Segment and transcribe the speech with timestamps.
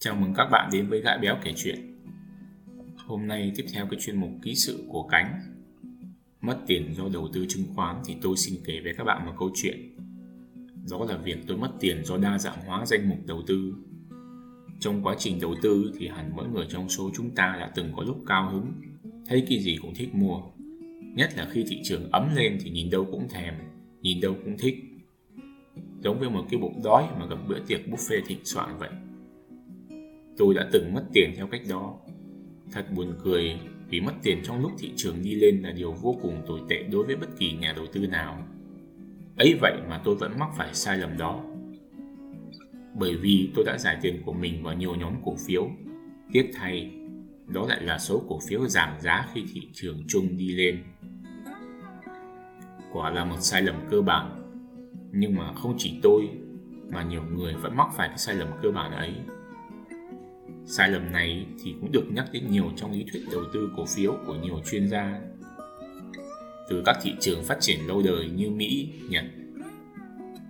[0.00, 1.94] Chào mừng các bạn đến với Gã Béo Kể Chuyện.
[2.96, 5.40] Hôm nay tiếp theo cái chuyên mục ký sự của Cánh.
[6.40, 9.32] Mất tiền do đầu tư chứng khoán thì tôi xin kể với các bạn một
[9.38, 9.96] câu chuyện.
[10.90, 13.74] Đó là việc tôi mất tiền do đa dạng hóa danh mục đầu tư.
[14.80, 17.92] Trong quá trình đầu tư thì hẳn mỗi người trong số chúng ta đã từng
[17.96, 18.72] có lúc cao hứng,
[19.26, 20.40] Thấy cái gì cũng thích mua.
[21.14, 23.54] Nhất là khi thị trường ấm lên thì nhìn đâu cũng thèm,
[24.02, 24.74] Nhìn đâu cũng thích.
[26.00, 28.90] Giống với một cái bụng đói mà gặp bữa tiệc buffet thịnh soạn vậy.
[30.38, 31.94] Tôi đã từng mất tiền theo cách đó.
[32.72, 36.18] Thật buồn cười vì mất tiền trong lúc thị trường đi lên là điều vô
[36.22, 38.42] cùng tồi tệ đối với bất kỳ nhà đầu tư nào.
[39.36, 41.44] Ấy vậy mà tôi vẫn mắc phải sai lầm đó.
[42.94, 45.70] Bởi vì tôi đã giải tiền của mình vào nhiều nhóm cổ phiếu.
[46.32, 46.90] Tiếc thay,
[47.46, 50.84] đó lại là số cổ phiếu giảm giá khi thị trường chung đi lên.
[52.92, 54.34] Quả là một sai lầm cơ bản.
[55.12, 56.28] Nhưng mà không chỉ tôi
[56.92, 59.14] mà nhiều người vẫn mắc phải cái sai lầm cơ bản ấy.
[60.70, 63.84] Sai lầm này thì cũng được nhắc đến nhiều trong lý thuyết đầu tư cổ
[63.96, 65.20] phiếu của nhiều chuyên gia.
[66.68, 69.24] Từ các thị trường phát triển lâu đời như Mỹ, Nhật.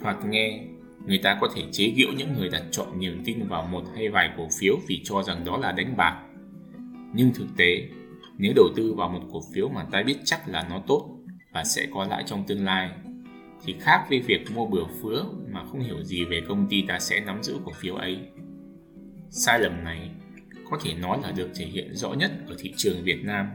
[0.00, 0.64] Thoạt nghe,
[1.06, 4.08] người ta có thể chế giễu những người đặt chọn niềm tin vào một hay
[4.08, 6.22] vài cổ phiếu vì cho rằng đó là đánh bạc.
[7.14, 7.88] Nhưng thực tế,
[8.38, 11.18] nếu đầu tư vào một cổ phiếu mà ta biết chắc là nó tốt
[11.52, 12.90] và sẽ có lãi trong tương lai,
[13.64, 16.98] thì khác với việc mua bừa phứa mà không hiểu gì về công ty ta
[16.98, 18.18] sẽ nắm giữ cổ phiếu ấy.
[19.30, 20.10] Sai lầm này
[20.70, 23.46] có thể nói là được thể hiện rõ nhất ở thị trường Việt Nam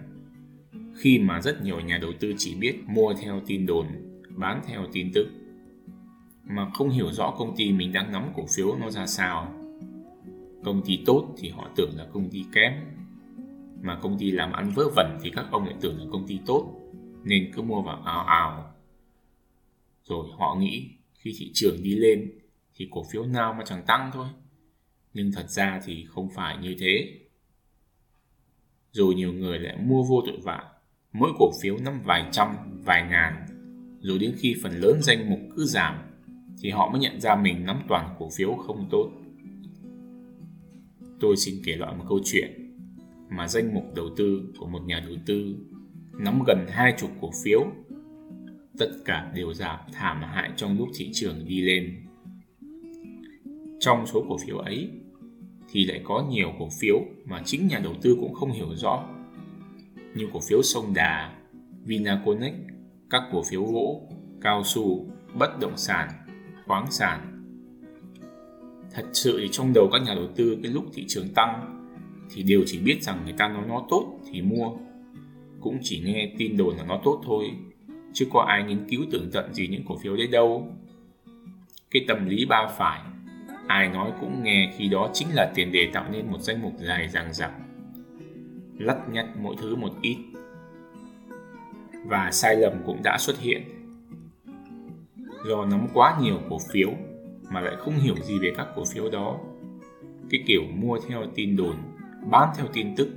[0.95, 3.87] khi mà rất nhiều nhà đầu tư chỉ biết mua theo tin đồn,
[4.35, 5.27] bán theo tin tức
[6.43, 9.53] mà không hiểu rõ công ty mình đang nắm cổ phiếu nó ra sao.
[10.63, 12.73] Công ty tốt thì họ tưởng là công ty kém,
[13.81, 16.39] mà công ty làm ăn vớ vẩn thì các ông lại tưởng là công ty
[16.45, 16.79] tốt,
[17.23, 18.73] nên cứ mua vào ào ào.
[20.03, 22.31] Rồi họ nghĩ khi thị trường đi lên
[22.75, 24.27] thì cổ phiếu nào mà chẳng tăng thôi
[25.19, 27.19] nhưng thật ra thì không phải như thế.
[28.91, 30.63] Rồi nhiều người lại mua vô tội vạ,
[31.13, 32.47] mỗi cổ phiếu nắm vài trăm,
[32.85, 33.45] vài ngàn,
[33.99, 35.95] rồi đến khi phần lớn danh mục cứ giảm,
[36.61, 39.11] thì họ mới nhận ra mình nắm toàn cổ phiếu không tốt.
[41.19, 42.75] Tôi xin kể lại một câu chuyện
[43.29, 45.55] mà danh mục đầu tư của một nhà đầu tư
[46.13, 47.61] nắm gần hai chục cổ phiếu
[48.77, 52.05] tất cả đều giảm thảm hại trong lúc thị trường đi lên.
[53.79, 54.89] Trong số cổ phiếu ấy
[55.71, 59.03] thì lại có nhiều cổ phiếu mà chính nhà đầu tư cũng không hiểu rõ
[60.15, 61.33] như cổ phiếu sông Đà,
[61.85, 62.53] Vinaconex,
[63.09, 64.01] các cổ phiếu gỗ,
[64.41, 66.09] cao su, bất động sản,
[66.67, 67.45] khoáng sản.
[68.93, 71.75] Thật sự thì trong đầu các nhà đầu tư cái lúc thị trường tăng
[72.33, 74.71] thì đều chỉ biết rằng người ta nói nó tốt thì mua.
[75.59, 77.51] Cũng chỉ nghe tin đồn là nó tốt thôi,
[78.13, 80.67] chứ có ai nghiên cứu tưởng tận gì những cổ phiếu đấy đâu.
[81.91, 83.01] Cái tâm lý ba phải
[83.69, 86.73] ai nói cũng nghe, khi đó chính là tiền đề tạo nên một danh mục
[86.79, 87.51] dài dằng dặc,
[88.77, 90.17] lắt nhắt mỗi thứ một ít.
[92.05, 93.61] Và sai lầm cũng đã xuất hiện.
[95.45, 96.89] Do nắm quá nhiều cổ phiếu
[97.49, 99.39] mà lại không hiểu gì về các cổ phiếu đó,
[100.29, 101.75] cái kiểu mua theo tin đồn,
[102.31, 103.09] bán theo tin tức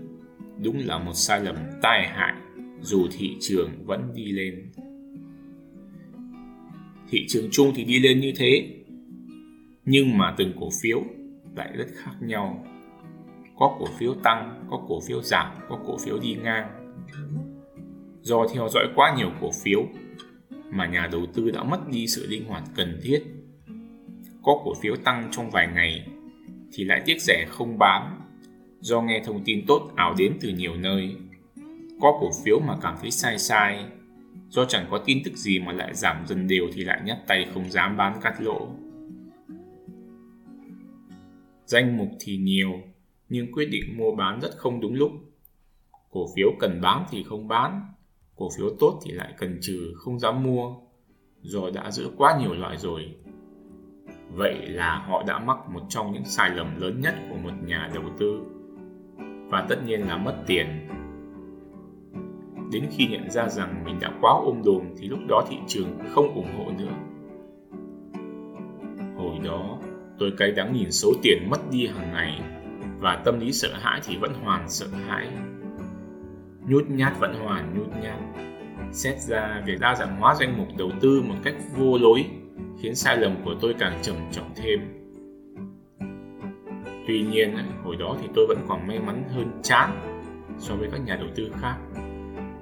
[0.63, 2.35] đúng là một sai lầm tai hại
[2.81, 4.71] dù thị trường vẫn đi lên.
[7.11, 8.82] Thị trường chung thì đi lên như thế
[9.85, 11.03] nhưng mà từng cổ phiếu
[11.57, 12.65] lại rất khác nhau.
[13.59, 16.95] Có cổ phiếu tăng, có cổ phiếu giảm, có cổ phiếu đi ngang.
[18.21, 19.87] Do theo dõi quá nhiều cổ phiếu
[20.71, 23.23] mà nhà đầu tư đã mất đi sự linh hoạt cần thiết.
[24.43, 26.09] Có cổ phiếu tăng trong vài ngày
[26.73, 28.19] thì lại tiếc rẻ không bán.
[28.81, 31.17] Do nghe thông tin tốt ảo đến từ nhiều nơi,
[32.01, 33.85] có cổ phiếu mà cảm thấy sai sai.
[34.49, 37.47] Do chẳng có tin tức gì mà lại giảm dần đều thì lại nhắc tay
[37.55, 38.69] không dám bán cắt lỗ.
[41.73, 42.73] Danh mục thì nhiều,
[43.29, 45.11] nhưng quyết định mua bán rất không đúng lúc.
[46.11, 47.81] Cổ phiếu cần bán thì không bán,
[48.37, 50.75] cổ phiếu tốt thì lại cần trừ không dám mua,
[51.43, 53.15] rồi đã giữ quá nhiều loại rồi.
[54.35, 57.91] Vậy là họ đã mắc một trong những sai lầm lớn nhất của một nhà
[57.95, 58.41] đầu tư.
[59.49, 60.67] Và tất nhiên là mất tiền.
[62.73, 65.99] Đến khi nhận ra rằng mình đã quá ôm đồm thì lúc đó thị trường
[66.11, 66.93] không ủng hộ nữa.
[69.17, 69.79] Hồi đó,
[70.19, 72.41] Tôi cay đắng nhìn số tiền mất đi hàng ngày
[72.99, 75.29] và tâm lý sợ hãi thì vẫn hoàn sợ hãi.
[76.69, 78.19] Nhút nhát vẫn hoàn nhút nhát.
[78.93, 82.25] Xét ra việc đa dạng hóa danh mục đầu tư một cách vô lối
[82.81, 84.81] khiến sai lầm của tôi càng trầm trọng thêm.
[87.07, 89.91] Tuy nhiên, hồi đó thì tôi vẫn còn may mắn hơn chán
[90.59, 91.77] so với các nhà đầu tư khác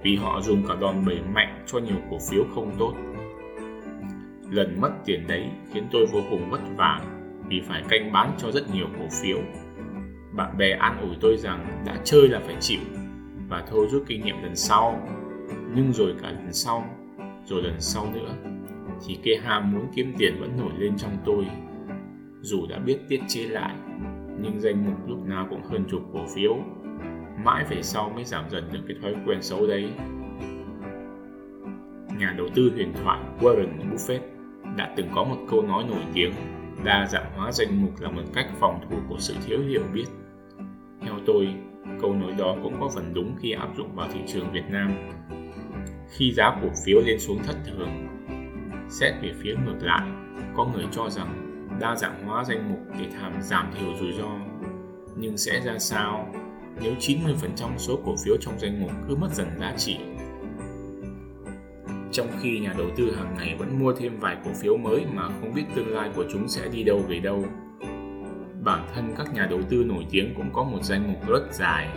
[0.02, 2.94] vì họ dùng cả đòn bẩy mạnh cho nhiều cổ phiếu không tốt.
[4.50, 7.00] Lần mất tiền đấy khiến tôi vô cùng vất vả
[7.50, 9.38] vì phải canh bán cho rất nhiều cổ phiếu.
[10.32, 12.80] Bạn bè an ủi tôi rằng đã chơi là phải chịu
[13.48, 15.08] và thôi rút kinh nghiệm lần sau.
[15.74, 16.84] Nhưng rồi cả lần sau,
[17.44, 18.34] rồi lần sau nữa,
[19.06, 21.46] thì cái ham muốn kiếm tiền vẫn nổi lên trong tôi.
[22.40, 23.74] Dù đã biết tiết chế lại,
[24.42, 26.56] nhưng danh mục lúc nào cũng hơn chục cổ phiếu.
[27.44, 29.90] Mãi về sau mới giảm dần được cái thói quen xấu đấy.
[32.18, 34.20] Nhà đầu tư huyền thoại Warren Buffett
[34.76, 36.32] đã từng có một câu nói nổi tiếng
[36.84, 40.06] đa dạng hóa danh mục là một cách phòng thủ của sự thiếu hiểu biết.
[41.00, 41.48] Theo tôi,
[42.02, 44.92] câu nói đó cũng có phần đúng khi áp dụng vào thị trường Việt Nam.
[46.10, 48.08] Khi giá cổ phiếu lên xuống thất thường,
[48.88, 50.08] xét về phía ngược lại,
[50.56, 51.50] có người cho rằng
[51.80, 54.30] đa dạng hóa danh mục để tham giảm thiểu rủi ro.
[55.16, 56.34] Nhưng sẽ ra sao
[56.82, 59.96] nếu 90% số cổ phiếu trong danh mục cứ mất dần giá trị?
[62.12, 65.22] Trong khi nhà đầu tư hàng ngày vẫn mua thêm vài cổ phiếu mới mà
[65.40, 67.44] không biết tương lai của chúng sẽ đi đâu về đâu.
[68.64, 71.88] Bản thân các nhà đầu tư nổi tiếng cũng có một danh mục rất dài,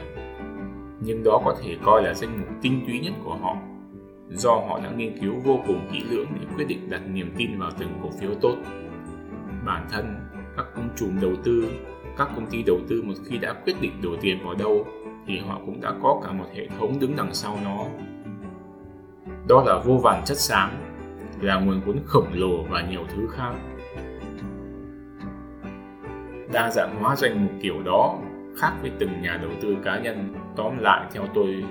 [0.99, 3.57] nhưng đó có thể coi là danh mục tinh túy nhất của họ,
[4.29, 7.59] do họ đã nghiên cứu vô cùng kỹ lưỡng để quyết định đặt niềm tin
[7.59, 8.55] vào từng cổ phiếu tốt.
[9.65, 10.15] Bản thân,
[10.57, 11.65] các ông trùm đầu tư,
[12.17, 14.85] các công ty đầu tư một khi đã quyết định đổ tiền vào đâu
[15.27, 17.85] thì họ cũng đã có cả một hệ thống đứng đằng sau nó
[19.47, 20.71] đó là vô vàn chất xám,
[21.41, 23.53] là nguồn vốn khổng lồ và nhiều thứ khác.
[26.53, 28.19] Đa dạng hóa danh mục kiểu đó
[28.57, 30.35] khác với từng nhà đầu tư cá nhân.
[30.55, 31.63] Tóm lại theo tôi,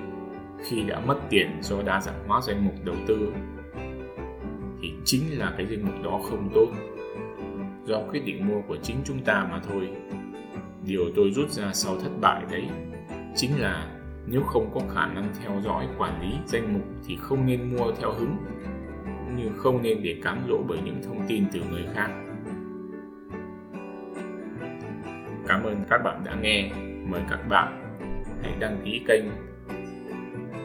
[0.65, 3.33] khi đã mất tiền do đa dạng hóa danh mục đầu tư
[4.81, 6.67] thì chính là cái danh mục đó không tốt
[7.85, 9.89] do quyết định mua của chính chúng ta mà thôi
[10.85, 12.63] điều tôi rút ra sau thất bại đấy
[13.35, 13.87] chính là
[14.25, 17.91] nếu không có khả năng theo dõi, quản lý danh mục thì không nên mua
[17.91, 18.37] theo hứng,
[19.05, 22.09] cũng như không nên để cám dỗ bởi những thông tin từ người khác.
[25.47, 26.71] Cảm ơn các bạn đã nghe.
[27.07, 27.95] Mời các bạn
[28.41, 29.23] hãy đăng ký kênh,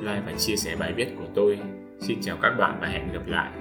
[0.01, 1.59] like và chia sẻ bài viết của tôi.
[2.01, 3.53] Xin chào các bạn và hẹn gặp lại.